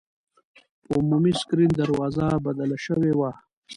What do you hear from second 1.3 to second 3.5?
سکرین دروازه بدله شوې وه.